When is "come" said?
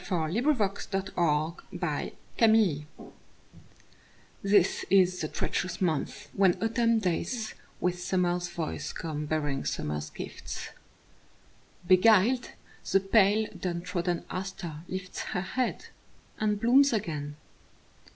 8.93-9.27